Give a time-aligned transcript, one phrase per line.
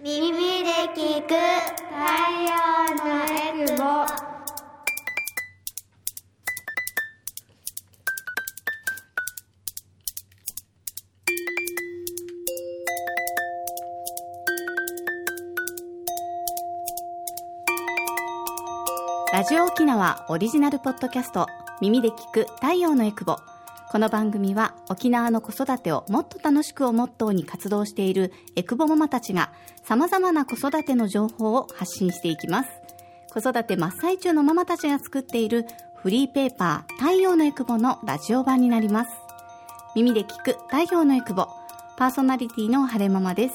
[0.00, 1.96] 耳で聞く太
[2.44, 2.54] 陽
[2.94, 3.82] のエクボ
[19.32, 21.48] ラジオ沖縄オリジナルポッドキャスト
[21.80, 23.36] 耳で聞く太陽のエクボ
[23.90, 29.50] この番組は沖縄の子育てをもっと楽しくをモットーに活動しているエクボママたちが
[29.82, 32.70] 様々な子育ての情報を発信していきます。
[33.32, 35.64] 子育て真っ最中のママたちが作っている
[35.96, 39.10] フリーペーパー太陽のエクボのラジオ版になります。
[39.96, 41.48] 耳で聞く太陽のエクボ。
[41.96, 43.54] パーソナリティの晴れママです。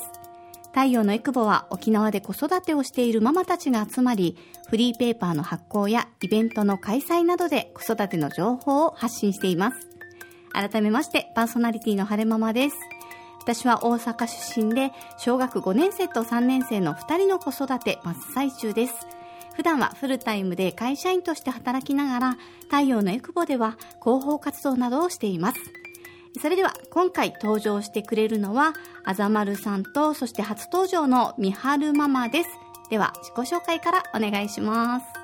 [0.69, 4.35] 太陽のエクボは沖縄で子育てをしているママたちが集まり、
[4.67, 9.92] フリーペーパーの発行やイベントの開催などで子育ての情報を発信しています。
[10.53, 12.77] 改めまして、パーソナリティの晴れママです。
[13.41, 18.93] 私は大阪出身で、小学5年生と3年生の2人の子育て真っ最中です。
[19.55, 25.59] 普段はフルタイムで会社員として働きながら、太陽のエクボでは広報活動などをしています。
[26.41, 32.49] それでは今回登場してくれるのはあざまるさんとそして初登場のみはるママです
[32.89, 35.22] では自己紹介からお願いします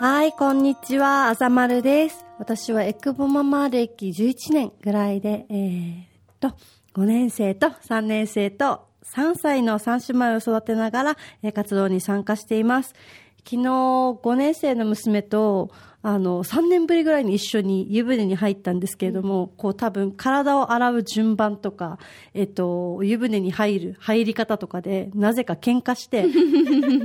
[0.00, 2.24] はい、こんにちは、あざまるです。
[2.38, 6.06] 私はエクボママ歴11年ぐらいで、えー、っ
[6.38, 6.54] と、
[6.94, 12.94] 5年生と3年生と3歳の3姉妹を育てながら、え活動に参加しています。
[13.38, 15.72] 昨日、5年生の娘と、
[16.08, 21.98] あの、3年ぶりぐらいに一緒に湯船に入ったんですけれども、こう多分体を洗う順番とか、
[22.32, 26.24] えっと、湯船に入る、入り方とかで、なぜか喧嘩して、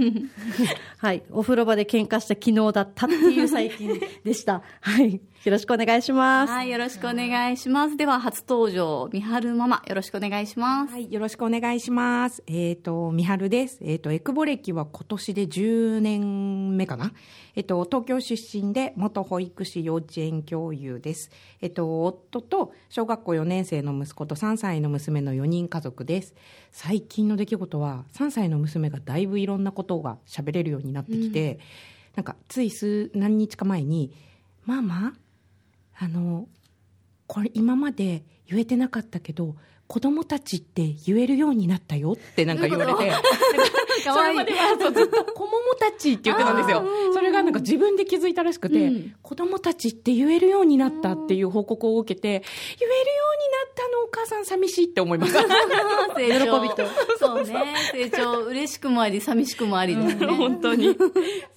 [1.00, 4.62] はい、お風呂場で喧嘩した昨日だったっていう最近でした。
[4.80, 5.20] はい、よ
[5.52, 6.54] ろしくお願いします。
[6.54, 12.42] はいよろしくお願いしますでは初登場みはるママよろしくお願いしますはい、よろしくお願いします。
[12.48, 13.80] えっ、と、みはるです。
[13.82, 17.12] えっ、と、エクボ歴は今年で10年目かな。
[17.56, 21.32] えっ、と、東京出身で元保育士幼稚園教諭です。
[21.62, 26.36] えっ、と、夫と小学校4年生の息子と3歳の娘の4人家族です。
[26.72, 31.60] 最近の出来事は、3歳の娘がだいぶいろんなことが喋れるようになってきて、
[32.16, 34.14] なんか、つい数、何日か前に、
[34.66, 35.14] ママ、
[35.98, 36.48] あの、
[37.28, 39.56] これ今まで言えてなかったけど
[39.88, 43.12] 子供たちって言えるようになったよってなんか言われて。
[44.04, 44.78] それまでは。
[44.80, 46.84] そうずっと子供たちって言ってたんですよ。
[47.14, 49.16] それがなんか自分で気づいたらしくて、うん。
[49.22, 52.50] 子供たちって言えるようになったっていう報告を受けて言えるよ
[52.80, 55.48] うになったのお母さん寂しいって思いました成
[56.40, 57.18] 長。
[57.20, 58.40] そうね成長。
[58.46, 60.28] 嬉しくもあり寂しくもありですね。
[60.28, 60.98] 本当に。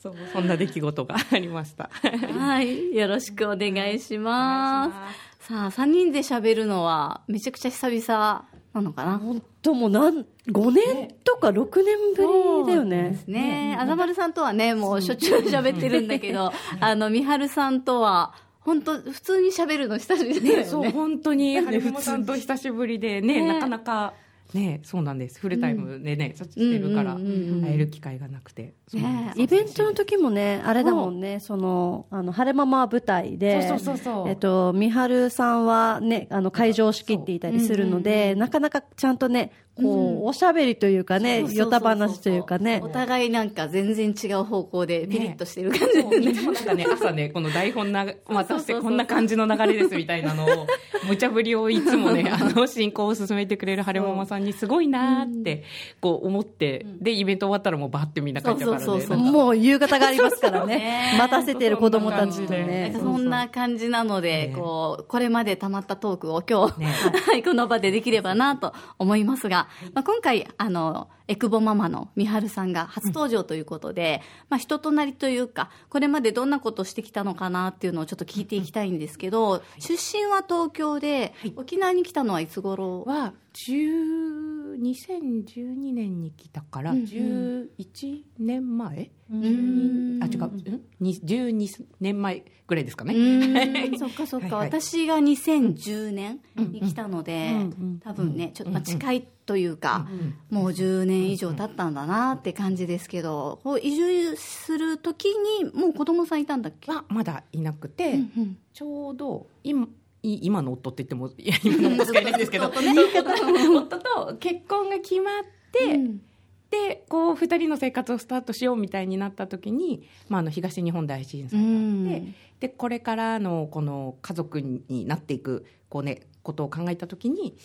[0.02, 1.90] そうそんな出来事がありました。
[2.38, 2.94] はい。
[2.94, 4.90] よろしくお願いしま
[5.22, 9.16] すさあ3人で喋るのはめちゃくちゃ久々なのかな？
[9.16, 12.22] 本当もうなん、5年とか6年ぶ
[12.66, 13.10] りだよね。
[13.10, 13.76] ですね。
[13.78, 20.64] あざまるさんとはね、もうしょっちゅう喋ってるんだけど、 あの、みはるさんとは、本当普通に喋るの久しぶりだよね。
[20.64, 23.46] そう、本当に、 羽生さんと久しぶりでね、ね。
[23.46, 24.14] なかなか、
[24.54, 25.40] ね、そうなんです。
[25.40, 28.74] フルタイムでね、してるから、うんうんうんうん会える機会がなくて。
[28.88, 34.28] そうなんですイベントの時もね、あれだもんね、その、あの、晴れママ舞台で、そうそうそうそう。
[34.28, 42.80] えっと、みはるさんはね、あの、会場を仕切っていたりするので、なかなかちゃんとね、こう、おしゃべりというかね、よた話というかね。
[42.82, 50.66] お、互いなんか全然違う方向でピリッとしてる感じそういつもなんかね、 朝ね、この台本な、渡してこんな感じの流れですみたいなのを、
[51.08, 55.64] 無茶ぶりをいつもね、 あの、進行を進めてくれる晴れママさんにすごいなーって、
[56.00, 58.84] こう思って、で、イベント終わったらもうバーってみんな帰っちゃうからね。
[58.84, 60.76] そうそうそうもう夕方がありますからね。
[60.76, 61.14] ね。
[61.18, 63.00] 待たせてる子供たちとなんねか。
[63.00, 64.52] そんな感じなので、ね。
[64.56, 83.04] こう、これまで溜まったトークを今日、この場でできればなと思いますが、まあ、今回、あの、エクボママのみはるさんが初登場ということで、まあ、人となりというか、これまでどんなことをしてきたのかなっていうのをちょっと聞いていきたいんですけど、出身は東京で、沖縄に来たのはいつ頃？
[83.04, 87.04] は、10 2012年に来たから、うんうん。
[87.04, 90.22] 11年前、ん。
[90.22, 90.82] あ、違う、うん。
[91.00, 93.92] に12年前ぐらいですかうね。
[93.98, 94.80] そっかそっか、はいはい。
[94.80, 97.64] 私が2010年に来たので、うんう
[97.94, 97.98] ん。
[98.00, 100.08] 多分ねちょっとまあ近いというか、
[100.50, 108.58] もう10年以上経ったんだなって感じですけど、こう移住する時にもう子供さんいたんだっけ、はまだいなくて、うんうん。
[108.74, 109.88] ちょうど今い
[110.34, 115.42] 今の夫って言ってもいや今の夫しかいないんですけど夫と結婚が決まっ
[115.72, 116.22] て、うん。
[116.68, 122.34] でこう2人の生活をスタートしようみたいになった時に、まあ、あの東日本大震災があって、うん。
[122.58, 127.56] でこれからのこの家族になっていくこう、ね、ことを考えた時に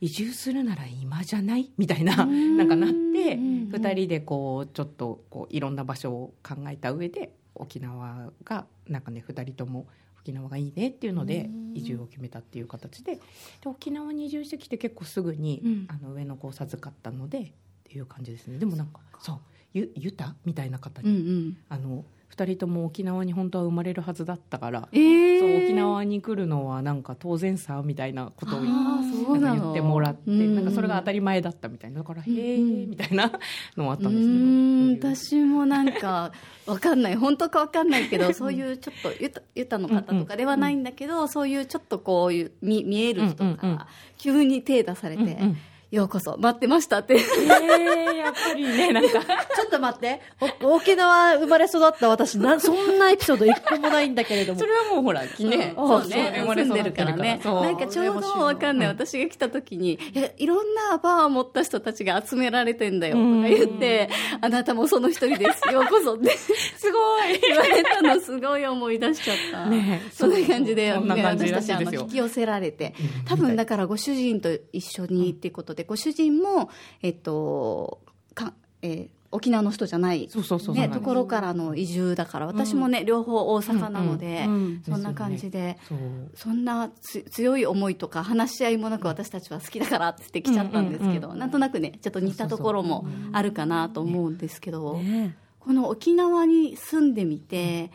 [0.00, 1.72] 移住するなら今じゃない？
[1.76, 3.70] みたいななんかなってうん。
[3.72, 9.88] 2人でこうちょっとこういろんな場所を考えた上で沖縄がなんかね2人とも
[10.28, 13.14] 沖縄がいいねっていうので移住を決めたっていう形で。
[13.16, 13.20] で
[13.64, 15.86] 沖縄に移住してきて結構すぐに、うん。
[15.88, 17.52] あの上の子を授かったのでっ
[17.84, 18.58] ていう感じですね。
[18.58, 19.38] でもなんかそう
[19.72, 21.56] ゆゆたみたいな方に、うんうん。
[21.68, 22.04] あの
[22.34, 25.38] 2人とも沖縄に本当は生まれるはずだったから、えー。
[25.40, 30.54] そう沖縄に来るのはなんか当然さみたいなことを言ってもらって、うん。
[30.54, 31.98] なんかそれが当たり前だったみたいな。
[32.00, 32.36] だから、うん。
[32.36, 33.32] へえみたいな
[33.76, 36.32] のはあったんですうーんけど私もなんか
[36.66, 37.16] わかんない。
[37.16, 43.86] 本当かわかんないけど そういうちょっとユタユタの方とかではないんだけど、そういうちょっとこういう見見える人うんうんうんから
[44.18, 45.56] 急に手出されて、うんうん
[45.90, 46.36] ようこそ。
[46.38, 47.14] 待ってましたって。
[47.14, 49.10] えー、やっぱりねなんか。
[49.10, 50.20] ちょっと待って。
[50.62, 54.60] お沖縄生まれ育った私、な、そんなエピソード一個もないんだけれども。
[54.60, 54.66] そ。
[54.66, 57.40] れはもうほらねそうねそう生まれ住んでるかららね。
[57.42, 58.88] なんかちょうどわかんない。
[58.88, 64.10] 私が来た時に、いやいろんなパワーを持った人たちが集められてんだよとか言って、
[64.42, 65.68] あなたもその一人です。
[65.72, 66.36] ようこそって。
[66.36, 67.40] すごい。
[67.40, 69.66] 言われたのすごい思い出しちゃった。
[69.66, 76.70] ねえそんな感じで、私たちあの引き寄せられてうん、多分だからご主人と一緒にっていうことで、ご主人も、
[77.02, 78.00] えっと、
[78.34, 85.98] か、えー沖縄の人じゃない、ところからの移住だから、私もね、両方大阪なので、うんうんそんな感じで、そう。
[86.34, 95.36] そんなつ強い思いとか話し合いもなく私たちは好きだからって言って来ちゃったんですけど、うんうんうんなんとなくねちょっと似たところもあるかなと思うんですけど、ね。
[95.60, 97.90] この沖縄に住んでみて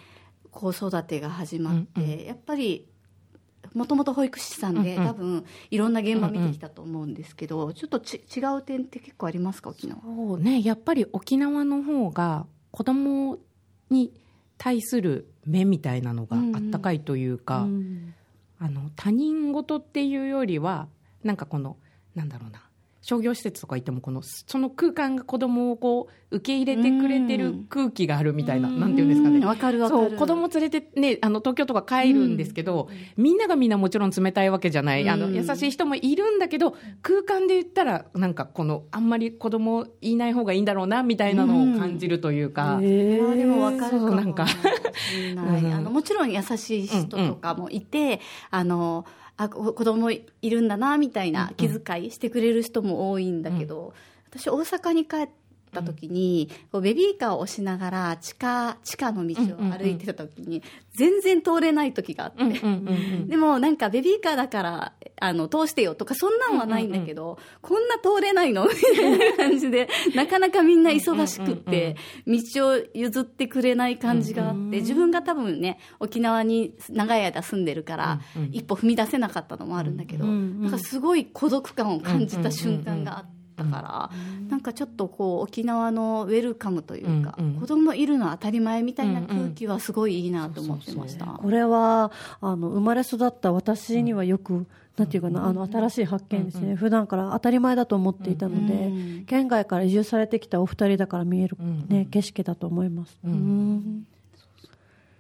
[0.52, 2.86] 子育てが始まって、うんうやっぱり
[3.74, 5.08] もともと保育士さんで、うんうん。
[5.08, 10.02] 多分いろんな現場見てきたと思うんですけど、ちょっとち違う点って結構ありますか沖縄？
[10.02, 10.62] そうね。
[10.64, 13.40] やっぱり沖縄の方が子供
[13.90, 14.14] に
[14.58, 18.14] 対する目みたいなのがあったかいというか、うん。
[18.60, 20.88] あの他人事っていうよりは
[21.24, 21.76] なんかこの
[22.16, 22.62] なんだろうな
[23.04, 29.46] 商業施設とか行ってもこのその空間が子供をこう受け入れてくれてる空気があるみたいな、なんていうんですかね。
[29.46, 30.10] わかるわかる。
[30.10, 35.36] そう子供連れて、ね、あの東京とか帰るんですけど、みんながみんなもちろん冷たいわけじゃない、あのうん。
[35.36, 42.80] 優しい人もいるんだけど空間で言ったらなんかこのあんまり子供言いない方がいいんだろうなみたいなのを感じるというか。
[42.82, 43.32] へー。
[43.32, 44.48] あでも分かるかなんか。
[45.38, 49.06] あのもちろん優しい人とかもいて、あの
[49.44, 53.94] あこ子供いるんだなみたいな気遣いしてくれる人も多いんだけど、
[54.30, 55.30] 私大阪に帰っ
[55.74, 62.60] た時に、こうベビーカーを押しながら地下地下の道を歩いてた時に、全然通れない時があって、
[63.28, 68.66] でもなんかベビーカーだからあの通してよとかそんなんはないんだけど、こんな通れないの？
[68.70, 71.96] みたいな感じでなかなかみんな忙しくって
[72.28, 78.20] 道を譲ってくれない感じがあって自分が多分ね沖縄に長い間住んでるから
[78.52, 83.26] 一歩踏み出せなかったのもあるんだけど、うんうんなんかすごい孤独感を感じた瞬間があっ
[83.56, 87.60] たから、なんかちょっとこう沖縄のウェルカムというか、うんうん。
[87.60, 91.26] 子供いるのは当たり前みたいな空気はすごいいいなと思ってました。
[91.26, 92.12] これは
[92.42, 94.66] あの生まれ育った私にはよく、
[94.98, 98.90] なんていうかなあの新しい発見ですね、普段から当たり前だと思っていたので、う
[99.22, 101.86] ん県外から移住されてきたお二人だから見える、うん。
[101.88, 103.32] ね景色だと思います、うん。
[103.32, 104.08] うん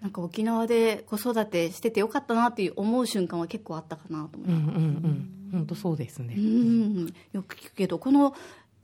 [0.03, 4.75] なんか沖縄で子育てしててよかったなっていう思う瞬間は結構あったかなと思いうんうんます。
[4.75, 5.49] うん。
[5.53, 6.35] 本当そうですね。
[6.37, 7.13] うん。
[7.31, 8.35] よく聞くけどこの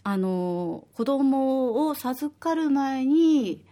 [0.04, 3.66] あの子供を授かる前に、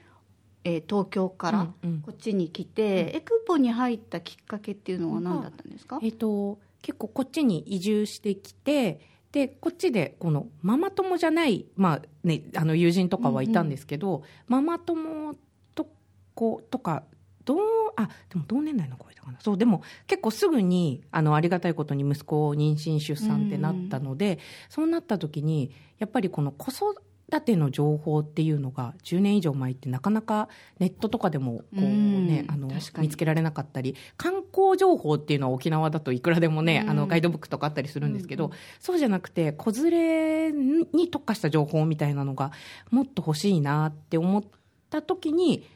[0.65, 2.01] えー東京からうんうん。
[2.01, 8.99] こっちに来て、エクポに入ったきっかけっていうのは何だったんですか、えっと結構こっちに移住してきて
[9.31, 15.33] でこっちでこのママ友じゃない、まあね、あの友人とかはいたんですけど、ママ友
[15.75, 15.87] と
[16.35, 17.03] ことか
[17.47, 17.57] どう
[17.95, 19.39] あでも同年代の子いたかな。
[19.39, 24.39] そうでも結構すぐにあのありがたいことに息子を妊娠出産ってなったので、
[24.69, 27.01] そうなった時にやっぱりこの子育
[27.41, 30.49] ての情報っていうのが10年以上前ってなかなか
[30.79, 32.67] ネットとかでもこう、ねうんあの
[32.99, 36.89] 見つけられなかったり観光情報っていうのは沖縄だといくらでもね、うん。
[36.89, 42.51] あのガイドブックとかあったりするんですけど、そうじゃなくて子連れに特化した情報みたいなのが
[42.91, 44.43] もっと欲しいなって思っ
[44.89, 45.67] た時に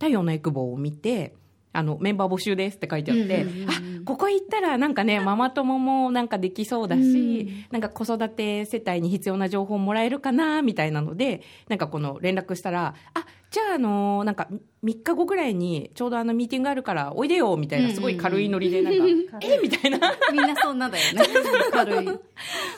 [0.00, 1.34] 太陽のエクボを見て
[1.72, 3.70] あのメンバー募集ですって書いてあって、うんうんうんうん。
[3.70, 3.72] あ
[4.04, 14.48] ここ行ったらなんかねママ友もなんかできそうだし、なんか子育て世帯に必要な情報もらえるかなみたいなのでなんかこの連絡したらあじゃああのなんか
[14.82, 18.94] 3日後ぐらいにちょうどあのミーティングあるからおいでよみたいなすごい軽いノリでなん
[19.26, 19.58] か、え？
[19.58, 19.98] みたいな。
[20.32, 21.22] みんなそんなだよね。
[21.70, 22.08] 軽い。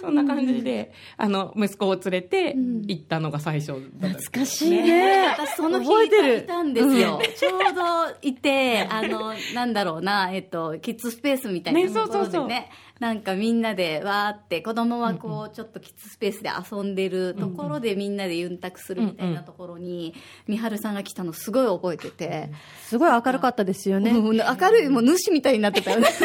[0.01, 3.69] そんな感じで、あの息子を連れて行ったのが最初
[3.99, 5.29] だった懐かしいね。
[5.29, 6.39] 私その日覚えてる。
[6.39, 7.21] いたんですよ。
[7.37, 7.83] ちょうど
[8.23, 12.25] いて、あの、なんだろうな、えっと、キッズスペースみたいなねところでそう。
[12.25, 20.15] そうそうね、なんかみんなでわーって、子供はこう、ちょっとキッズスペースで遊んでるところでみんなでユンタクするみたいなところに、
[20.49, 22.51] みはるさんが来たのすごい覚えてて、
[22.87, 24.13] すごい明るかったですよね。
[24.13, 26.09] もう明るい、もう主みたいになってたよね。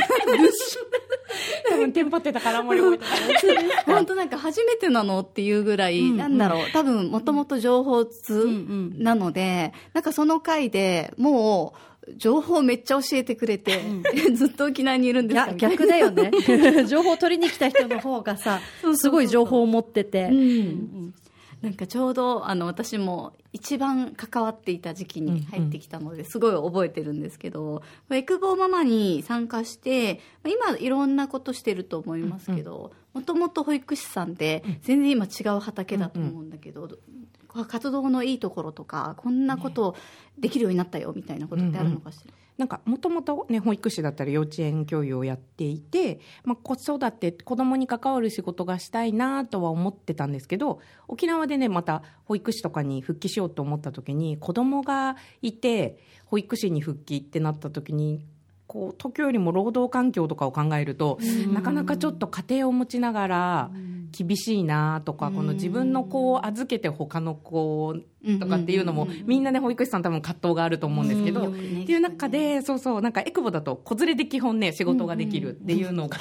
[1.69, 3.65] 多分テンパってたからあんまり覚えてない。
[3.85, 8.47] 本当なんか初めてなのっていうぐらい、なんだろう、多分もともと情報通
[8.97, 13.81] なので、なんかその回でもう、情報めっちゃ教えてくれて、
[14.33, 15.57] ずっと沖縄にいるんですかいな。
[15.57, 16.31] 逆だよね。
[16.87, 18.61] 情報を取りに来た人の方がさ、
[18.95, 20.23] すごい情報を持ってて。
[20.23, 21.13] うん
[21.61, 36.87] なんかちょうどあの私も一番関わっていた時期に入ってきたのですごい覚えてるんですけど、エクボーママに参加して今いろんなことしてると思いますけどもともと保育士さんで全然今違う畑だと思うんだけど、
[37.67, 39.95] 活動のいいところとかこんなこと
[40.37, 58.25] できるようになったよみたいなことってあるのかしら、なんかもともとね保育士だったり幼稚園教諭をやっていて、まあ、子育て子供に関わる仕事がしたいなとは思ってたんですけど沖縄でねまた保育士とかに復帰しようと思った時に子供がいて保育士に復帰ってなった時に
[58.67, 61.19] こう東京よりも労働環境とかを考えると、
[61.53, 63.71] なかなかちょっと家庭を持ちながら
[64.11, 67.95] 厳しいなとか、この自分の子を預けて他の子
[68.39, 76.17] とかっていうのも、みんなね保育士さん多分葛藤があると思うんですけど、うんよくねっていう中でそうそうなんかエクボだと子連れで基本ね仕事ができるっていうのが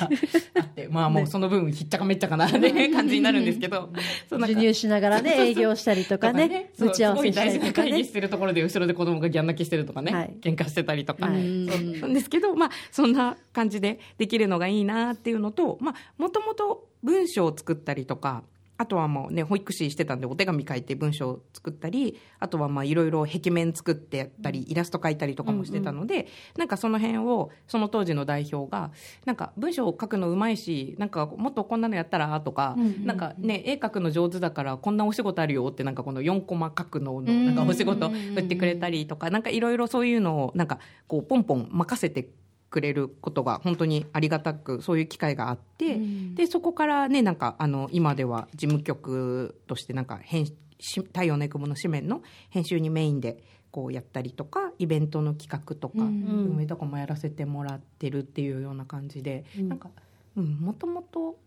[0.55, 3.91] あって、まあもうその分ひっちゃかめっちゃかなね感じになるんですけど、
[4.31, 8.05] 授乳しながらね、営業したりとかね、打ち合わせしたりとか会議ね。
[8.05, 10.37] してるところで後ろで子供がギャン泣きしてるとかね、はい。
[10.41, 11.67] 喧嘩してたりとか、なん
[12.15, 14.77] ですけど、まあ、そんな感じでできるのがい。
[14.77, 18.43] いなっていうのと、まあ、もともと文章を作ったりとか、
[18.79, 28.93] あとはもうね、保育士してたんでお手紙書いて文章を作ったり、あとはまあいろいろ壁面作ってやったり、イラスト描いたりとかもしてたので、なんかその辺を、その当時の代表が、
[29.25, 42.29] なんか文章を書くのうまいし、なんかもっとこんなのやったらとか、なんかね、絵描くの上手だからこんなお仕事あるよってなんかこの4コマ書くのの、なんかお仕事振ってくれたりとか、なんかいろいろそういうのをなんかこうポンポン任せて
[42.71, 45.99] くれることが本当にありがたくそういう機会があって、
[46.35, 50.47] でそこからねなんかあの今では事務局としてなんか編
[50.79, 59.91] し太陽のエクボの紙面の編集にメインでこうやったりとかイベントの企画とか、運営とかもやらせてもらってるっていうような感じで、なんか
[60.37, 61.39] うんもともと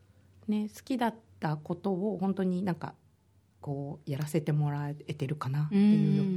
[0.47, 2.93] ね好きだったことを本当になんか
[3.61, 6.31] こうやらせてもらえてるかなっていうような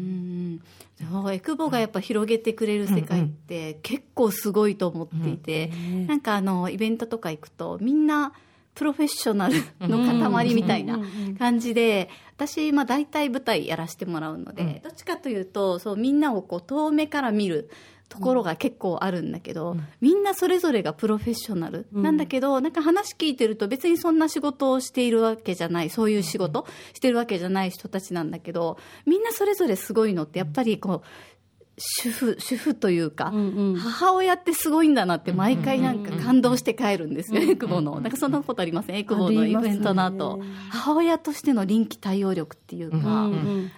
[1.33, 5.71] エクボがやっぱ広げてくれる世界って結構すごいと思っていて、
[6.07, 8.33] なんかあのイベントとか行くとみんな
[8.75, 10.99] プロフェッショナルの塊みたいな
[11.39, 17.71] 感じで私、まあ、大体舞台やらせてもらうので、どっちかというとそうみんなをこう遠目から見る
[18.13, 21.87] ところが結構あるんだけど、みんなそれぞれがプロフェッショナル。
[21.93, 28.77] なんだけど、なんか話聞いてると別にそんな仕事をしているわけじゃないそういう仕事してるわけじゃない人たちなんだけど
[29.07, 31.09] みんなそれぞれすごいのってやっぱりこう
[31.79, 33.33] 主婦主婦というか、
[33.79, 37.99] 母親ってすごいんだなって毎回なんか感動して帰るんですよ、エクボの。
[37.99, 38.97] なんかそんなことありません？
[38.97, 43.31] エクボのイベントの後、母親としての臨機対応力っていうか、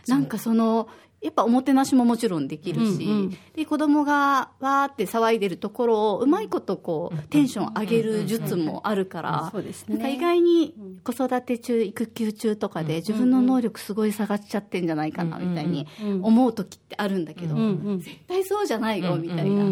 [0.09, 0.89] なんかその、
[1.25, 9.53] やっぱおもてなしももちろんできるし、で子供がわーって騒いでるところをうまいことこうテンション上げる術もあるから、
[9.89, 15.89] なんか意外に子育て中育休中とかで自分の能力すごい下がっちゃってんじゃないかなみたいに
[16.23, 17.57] 思う時ってあるんだけど、
[17.97, 19.65] 絶対そうじゃないよみたいな。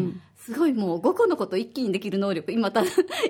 [0.44, 2.82] すごいもう5個のこと一気にできる能力今た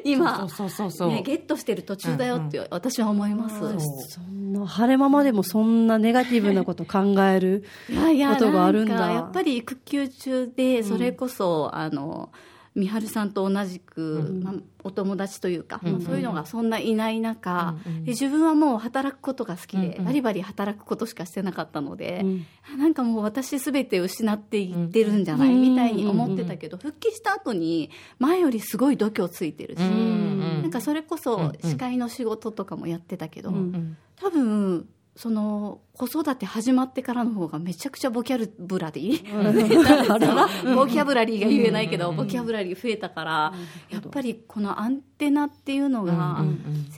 [0.02, 3.58] 今ね、ゲットしてる途中だよって私は思います、
[4.08, 9.12] そんな晴れ間までもそんなネガティブなこと考えることがあるんだ。
[9.12, 12.30] やっぱり育休中でそれこそ、あの
[12.74, 22.24] 美晴さんと同じく、まあ、お友達というか、まあ、そういうのがそんないない中、で自分はもう働くことが好きで、バリバリ働くことしかしてなかったので、
[22.78, 33.52] なんかもう私全て失っていってるんじゃない、みたいに思ってたけど、復帰した後に前よりすごい度胸ついてるし、なんかそれこそ司会の仕事とかもやってたけど、
[34.16, 43.52] 多分その子育て始まってからの方がめちゃくちゃボキャブラリー、ボキャブラリーが言えないけど、ボキャブラリー増えたから、
[43.90, 46.42] やっぱりこのアンテナっていうのが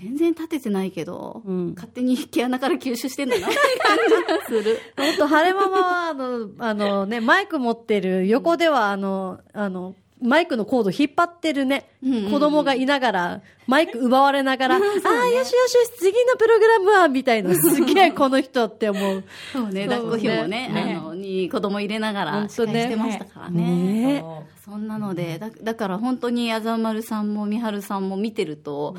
[0.00, 1.72] 全然立ててないけど、うん。
[1.74, 4.78] 勝手に毛穴から吸収してんだなって感じがする。
[4.96, 12.30] 本当晴れママは、あの、あのね、マイク持ってる、横では、あの、あの、マイクのコード引っ張ってるね、うんうんうん。
[12.32, 19.24] 子供がいながら、マイク奪われながら、 ああー、よしよしよし、次のプログラムは、みたいな、 すげえこの人って思う。
[19.52, 20.96] そうね、抱っこひもね、ね。
[20.98, 23.62] あの、に子供入れながら司会してましたからね。
[23.62, 24.24] ね
[24.64, 28.96] そんなので、だだから本当にあざまるさんもみはるさんも見てると、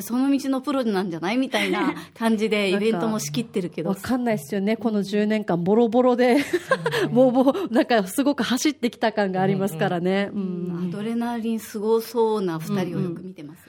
[0.00, 1.36] その道のプロなんじゃない？
[1.36, 3.90] みたいな 感じでイベントも仕切ってるけど。
[3.90, 6.38] わ、かんないですよね、この10年間、ボロボロで、
[7.10, 10.30] もう、もう、なんか、すごく走ってきた感がありますからね。
[10.34, 10.88] うん。
[10.88, 13.60] アドレナリンすごそうな二人をよく見てます。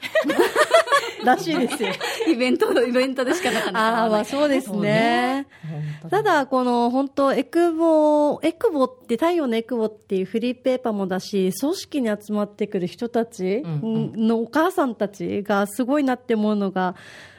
[1.23, 1.89] らしいですよ。
[2.27, 5.47] イベント、イベントでしかなかなああ、まあそうですね。
[6.09, 16.95] ただ、この本当、エクボ、エクボって、太陽のエクボっていうフリーペーパーもだし、組織に集まってくる人たちのお母さんたちがすごいなって思うのが、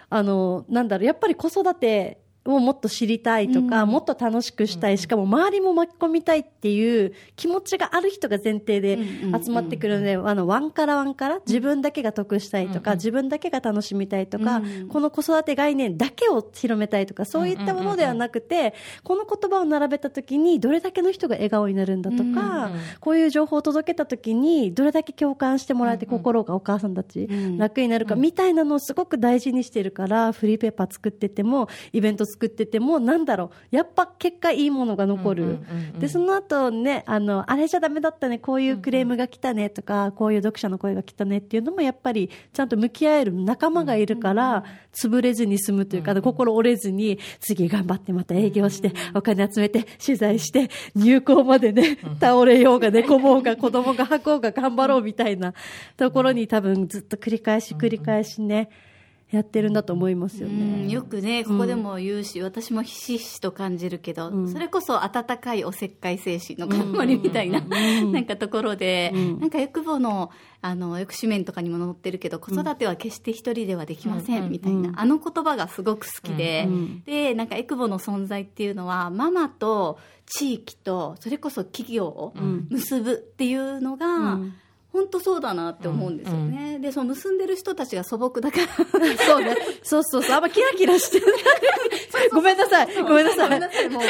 [0.09, 8.99] あの、なんだろう、やっぱり子育てをもっと知りたいとか、もっと楽しくしたい、しかも周りも巻き込みたいっていう気持ちがある人が前提で
[9.45, 22.71] 集まってくるので、あの、ワンからワンから自分だけが得したいとか、自分だけが楽しみたいとか、この子育て概念だけを広めたいとか、そういったものではなくて、この言葉を並べたときに、どれだけの人が笑顔になるんだとか、
[23.01, 27.29] こういう情報を届けたときに、どれだけ共感してもらえて、心がお母さんたち
[27.59, 35.59] 楽になるか、みたいなのをすごく大事にしてるから、フリーペーパー作ってても、イベント作ってても、なんだろう、やっぱ結果いいものが残る。
[35.99, 55.55] で、その後ね、あの、あれじゃダメだったね、こういうクレームが来たねとか、こういう読者の声が来たねっていうのも、やっぱりちゃんと向き合える仲間がいるから、潰れずに済むというか、心折れずに、次頑張ってまた営業して、お金集めて、取材して、入校までね、倒れようが寝込もうが、子供が吐こうが頑張ろうみたいな
[55.97, 58.71] ところに多分ずっと繰り返し繰り返しね、
[59.31, 60.57] やってるんだと思いますようね。
[60.57, 67.61] んよくね、ここでも言うし、私もひしひしと感じるけど、それこそ温かいおせっかい精神の塊みたいな、
[68.13, 70.31] なんかところで、なんか欲望の、
[70.63, 76.69] あの、よく紙面とかにも載ってるけど、子育ては決して一人ではできません、みたいな、あの言葉がすごく好きで、
[77.07, 82.35] で、なんかエクボの存在っていうのは、ママと地域と、それこそ企業を
[82.69, 84.41] 結ぶっていうのが、
[84.93, 86.79] 本当そうだなって思うんですよね。
[86.81, 88.67] で、その結んでる人たちが素朴だから、
[89.25, 89.57] そうね。
[89.83, 90.37] そうそうそう。
[90.37, 91.27] あんまキラキラしてる。
[92.33, 93.03] ごめんなさい。
[93.03, 93.61] ごめんなさい。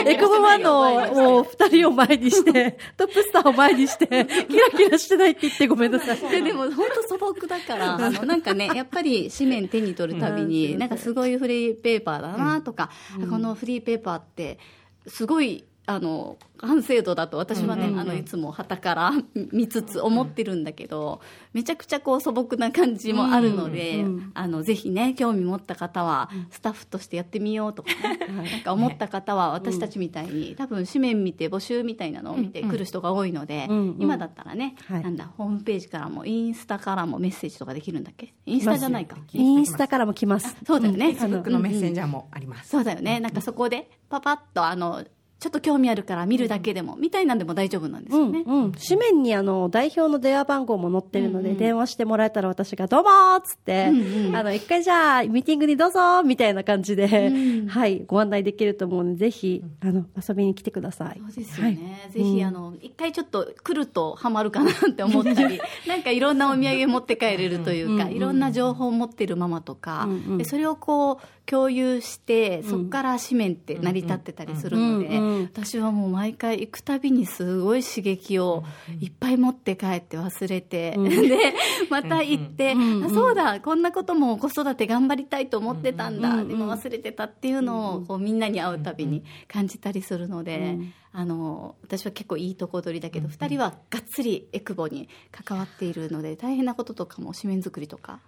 [0.06, 6.18] エコボマの、もう二人を前にして、 トップスターを前にして、キラキラしてないって言ってごめんなさい。
[6.30, 12.90] ででも本当素朴だから、あの、なんかね、やっぱり紙面手に取るたびに、なんかすごいフリーペーパーだなとか、
[13.28, 14.58] このフリーペーパーって、
[15.06, 19.12] すごい、あの、完成度だと私はね、あの、いつも旗から
[19.52, 21.20] 見つつ思ってるんだけど、
[21.52, 28.18] めちゃくちゃこう素朴な感じもあるので、あの、ぜひね、興味持った方は、スタッフとしてやってみようとかね、
[28.52, 33.66] なんか思った方は私たちみたいに、多分紙面見て募集みたいなのを見て来る人が多いので、
[33.98, 35.02] 今だったらね、はい。
[35.02, 38.32] なんだ、ホームページからも、インスタからもメッセージとかできるんだっけ？
[38.46, 39.16] インスタじゃないか。
[39.32, 40.54] インスタからも来ます。
[40.66, 41.06] そうだよね。
[41.06, 42.68] フェイスブックのメッセンジャーもあります。
[42.68, 43.18] そうだよね。
[43.18, 45.02] なんかそこで、パパッと、あの、
[45.40, 48.44] ちょっと興味あるから見るだけでも、みたいなんでも大丈夫なんですよね。
[48.46, 48.72] うん。
[48.72, 53.86] 紙面にあの、代表の電話番号も載ってるので、電話してもらえたら私が、どうもーっつって、
[54.34, 57.32] あの、一回じゃあ、ミーティングにどうぞーみたいな感じで、
[57.68, 61.20] はい、ご案内できると思うので、ぜひ、あの、遊びに来てください。
[61.30, 62.10] そうですよね。
[62.10, 75.18] ぜひ、あの、一回ちょっと来るとハマるかなって思ったり、 なんかいろんなお土産持って帰れるというか、いろんな情報を持ってるママとか、でそれをこう、共有して、そこから紙面って成り立ってたりするので、
[75.52, 78.62] 私はもう毎回行くたびにすごい刺激を
[79.00, 81.54] いっぱい持って帰って忘れて、 で、
[81.90, 90.78] また行って、あそうだ、こんなことも子育て頑張りたいと思ってたんだ、でも忘れてたっていうのをこうみんなに会うたびに感じたりするので、
[91.12, 98.20] あの私は結構いいとこ取りだけど、二人はがっつりエクボに関わっているので大変なこととかも紙面作りとか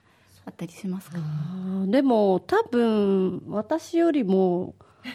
[0.45, 4.75] あったりしますか、あでも、多分、私よりも、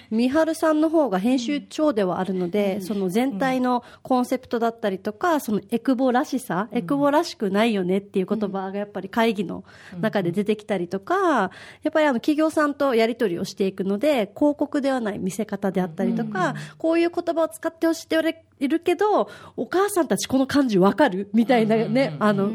[0.10, 9.63] 三春さんの方が編集長ではあるので、その全体のコンセプトだったりとか、そのエクボらしさ、エクボらしくないよねっていう言葉がやっぱり会議の
[10.00, 11.52] 中で出てきたりとか、
[11.84, 22.52] やっぱりあの企業さんとやり取りをしていくので、広告ではない見せ方であったりとか、こういう言葉を使ってほしいって言われいるけど、お母さんたちこの漢字わかるみたいなね、あの、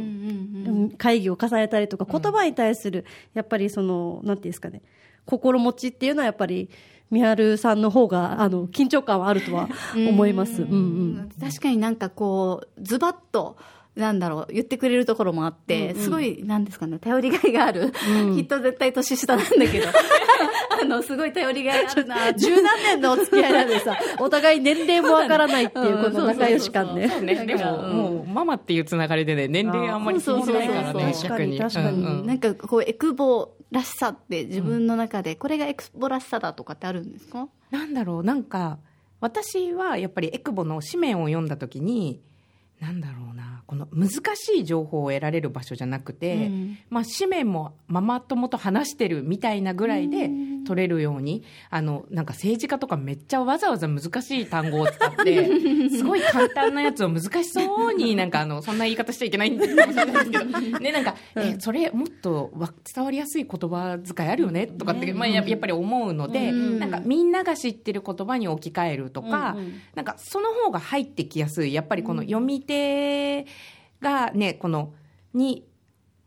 [0.99, 4.83] 会議を重ねたりとか、言葉に対する、やっぱりその、なんていうんですかね、
[5.25, 6.68] 心持ちっていうのはやっぱり
[7.12, 10.62] みはるさんの方が、あの、緊張感はあるとは思います。
[10.62, 11.31] うんうん。
[11.38, 13.57] 確かになんかこう、ズバッと、
[13.94, 17.92] なんだろう、言ってくれるところもあって、すごい、なんですかね、頼りがいがある。
[18.35, 19.88] きっと絶対年下なんだけど、
[20.81, 27.11] あの、すごい頼りがいあるな十何年のお付き合いなんでさ、お互い年齢もわからないっていう、この仲良し感ね。
[27.11, 27.44] そうね。
[27.44, 31.59] でも、もう、ママっていうつながりでね、年齢あんまり気にしないからね、そうそうそう逆に。
[31.59, 37.49] 確かに確かにうんうんなんかこう、エクボらしさって自分の中で、これがエクボらしさだとかってあるんですか？
[37.71, 38.79] なんだろう、なんか、
[39.21, 42.21] 私はやっぱりエクボの紙面を読んだ時に、
[42.83, 46.79] なんだろうな、この難しい情報を得られる場所じゃなくて、うん。
[46.90, 50.29] まあ紙面もママ友と話してるみたいなぐらいで
[50.66, 55.49] 取れるように、あの、なんか政治家とかめっちゃわざわざ難しい単語を使って、
[55.97, 60.45] すごい簡単なやつを難しそうに、なんかあの、そんな言い方しちゃいけないんですけど、
[60.81, 66.79] ね、なんか、え、それもっとわ伝わりやすい言葉遣いあるよねとかって、まあややっぱり思うので、うん。
[66.81, 69.73] なんかみんなが知ってる言葉に置き換えるとか、うんうん。
[69.95, 71.73] なんかその方が入ってきやすい。
[71.73, 72.72] やっぱりこの読み手
[74.01, 74.93] がね、この、
[75.35, 75.65] に、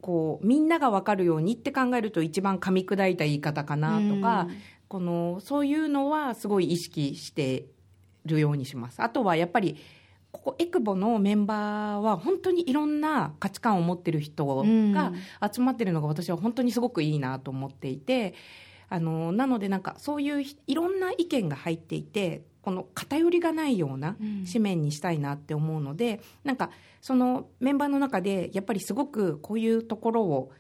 [0.02, 4.48] こう、みんながわかるようにって考えると一番噛み砕いた言い方かなとか、
[4.88, 7.66] この、そういうのはすごい意識して
[8.26, 9.02] るようにします。
[9.02, 9.78] あとはやっぱり、
[10.32, 15.14] ここエクボのメンバーは本当にいろんな価値観を持ってる人が
[15.50, 18.34] 集まってるのが私は本当にすごくいいなと思っていて、
[18.90, 24.18] あの、なのでなんかそういうひいろんな意見が入っていて、この偏りがないような
[24.52, 30.52] 紙面にしたいなって思うので、なんかそのメンバーの中でやっぱりすごくこういうところを、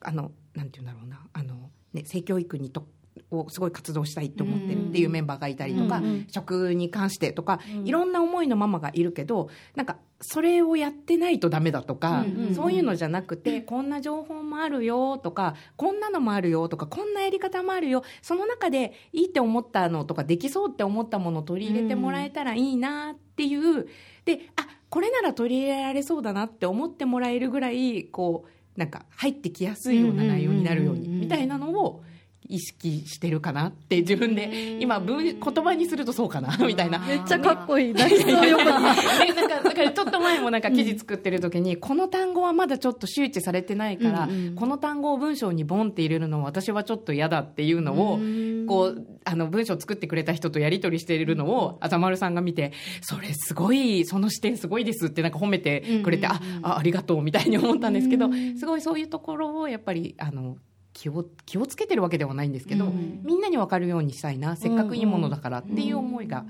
[0.00, 2.86] あの、なんて言うんだろうな、あの、ね、性教育にと、
[3.30, 23.88] をすごい活動したいって思ってるっていうメンバーがいたりとか、食に関してとか、いろんな思いのママがいるけど、なんか、それをやってないとダメだとか、そういうのじゃなくて、こんな情報もあるよとか、こんなのもあるよとか、こんなやり方もあるよ、その中でいいって思ったのとか、できそうって思ったものを取り入れてもらえたらいいなっていう、
[24.24, 32.02] で、あ、これなら取り入れられそうだなって思ってもらえるぐらい、こう、なんか入ってきやすいような内容になるように、みたいなのを、
[32.48, 36.98] 意識してるかなって自分で今文言葉にするとそうかなみたいな。
[36.98, 37.92] めっちゃかっこいい。
[37.94, 38.64] 泣きそうよくに。
[38.64, 48.18] でなんかだからちょっと前もなんか記事作ってる時に、この単語はまだちょっと周知されてないから、この単語を文章にボンって入れるのは私はちょっと嫌だっていうのを、
[48.66, 58.28] こうあの文章作ってくれた人とやり取りしているのをあざまるさんが見てそれすごいその視点すごいですってなんか褒めてくれて、ああありがとうみたいに思ったんですけど、
[58.58, 60.56] すごいそういうところをやっぱりあの
[60.92, 66.44] 気を気をつけてるわけではないんですけど、みんなに分かるようにしたいなせっかくいいものだからっていう思いが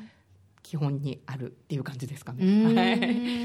[0.63, 2.75] 基本にあるっていう感じですかね。
[2.75, 2.93] は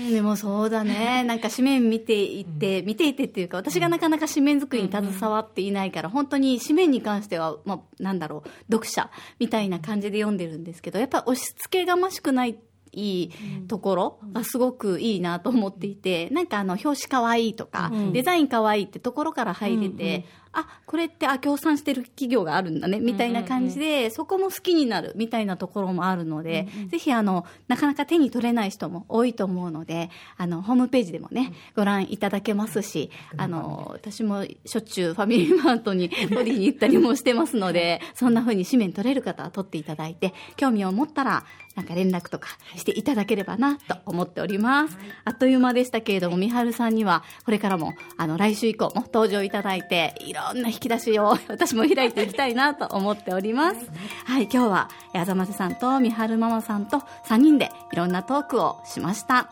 [0.07, 0.11] い。
[0.11, 1.23] でもそうだね。
[1.23, 12.57] なんか紙面見ていって、見ていてっていうか、私がなかなか紙面作りに携わっていないから、本当に紙面に関しては、まあ、なんだろう、読者みたいな感じで読んでるんですけど、やっぱ押し付けがましくない
[12.93, 13.31] いい
[13.67, 20.25] ところがすごくいいなと思っていて、なんかあの、表紙かわいいとか、デザインかわいいってところから入れて、
[20.59, 44.97] あ、これって、あ、協賛してる企業があるんだね、みたいな感じで、そこも好きになるみたいなところもあるので、ぜひあの、なかなか手に取れない人も多いと思うので、あの、ホームページでもね、ご覧いただけますし、あの、私もしょっちゅうファミリーマートに取りに行ったりもしてますので、そんな風に紙面取れる方は取っていただいて、興味を持ったら、なんか連絡とかしていただければなと思っております。
[45.25, 53.77] あっという間でしたけれども、みはるさんには、これからも、あの、来週以降も登場いただいて、いろんな引き出しを私も開いていきたいなと思っております。
[54.25, 59.51] はい、今日は、あざませさんとみはるママさんと3人でいろんなトークをしました。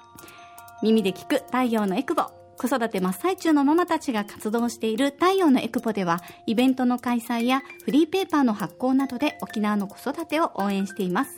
[0.82, 2.24] 耳で聞く太陽のエクボ。
[2.58, 11.38] 子育て真っ最中のママたちが活動している太陽のエクボでは、イベントの開催やフリーペーパーの発行などで沖縄の子育てを応援しています。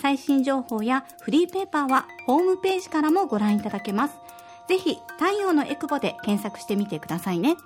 [0.00, 4.14] 最新情報やフリーペーパーはホームページからもご覧いただけます。
[4.68, 7.56] ぜひ、太陽のエクボで検索してみてくださいね。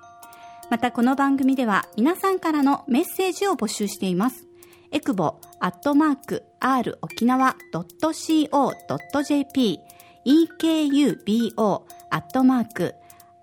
[0.70, 4.44] またこの番組では皆さんからのメッセージを募集しています。
[4.90, 9.81] エクボアットマーク r 沖縄 .co.jp
[10.26, 12.94] ekubo アットマーク